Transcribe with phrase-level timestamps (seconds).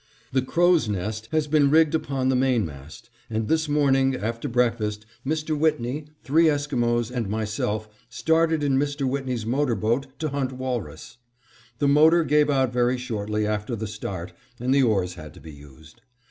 [0.31, 5.55] The "Crow's Nest" has been rigged upon the mainmast, and this morning, after breakfast, Mr.
[5.55, 9.07] Whitney, three Esquimos, and myself started in Mr.
[9.07, 11.17] Whitney's motor boat to hunt walrus.
[11.77, 15.51] The motor gave out very shortly after the start, and the oars had to be
[15.51, 16.01] used.